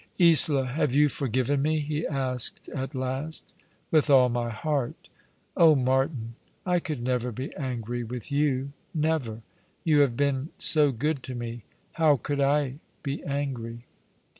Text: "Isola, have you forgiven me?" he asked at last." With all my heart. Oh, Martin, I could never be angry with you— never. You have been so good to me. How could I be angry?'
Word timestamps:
"Isola, 0.19 0.65
have 0.65 0.95
you 0.95 1.09
forgiven 1.09 1.61
me?" 1.61 1.77
he 1.81 2.07
asked 2.07 2.69
at 2.69 2.95
last." 2.95 3.53
With 3.91 4.09
all 4.09 4.29
my 4.29 4.49
heart. 4.49 5.09
Oh, 5.55 5.75
Martin, 5.75 6.33
I 6.65 6.79
could 6.79 7.03
never 7.03 7.31
be 7.31 7.53
angry 7.53 8.03
with 8.03 8.31
you— 8.31 8.71
never. 9.11 9.43
You 9.83 9.99
have 9.99 10.17
been 10.17 10.49
so 10.57 10.91
good 10.91 11.21
to 11.21 11.35
me. 11.35 11.65
How 11.91 12.17
could 12.17 12.41
I 12.41 12.79
be 13.03 13.23
angry?' 13.25 13.85